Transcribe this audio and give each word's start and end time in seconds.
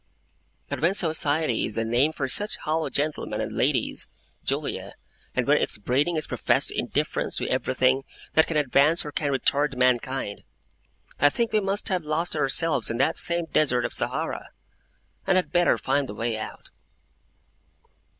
But 0.67 0.79
when 0.81 0.95
society 0.95 1.63
is 1.65 1.75
the 1.75 1.85
name 1.85 2.11
for 2.11 2.27
such 2.27 2.57
hollow 2.57 2.89
gentlemen 2.89 3.39
and 3.39 3.51
ladies, 3.51 4.07
Julia, 4.43 4.95
and 5.35 5.45
when 5.45 5.59
its 5.59 5.77
breeding 5.77 6.15
is 6.15 6.25
professed 6.25 6.71
indifference 6.71 7.35
to 7.35 7.47
everything 7.49 8.03
that 8.33 8.47
can 8.47 8.57
advance 8.57 9.05
or 9.05 9.11
can 9.11 9.31
retard 9.31 9.75
mankind, 9.77 10.43
I 11.19 11.29
think 11.29 11.53
we 11.53 11.59
must 11.59 11.89
have 11.89 12.03
lost 12.03 12.35
ourselves 12.35 12.89
in 12.89 12.97
that 12.97 13.15
same 13.19 13.45
Desert 13.45 13.85
of 13.85 13.93
Sahara, 13.93 14.49
and 15.27 15.35
had 15.35 15.51
better 15.51 15.77
find 15.77 16.09
the 16.09 16.15
way 16.15 16.35
out. 16.35 16.71